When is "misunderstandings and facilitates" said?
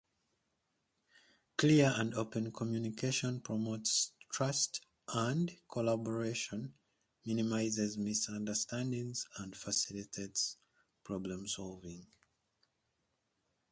7.99-10.57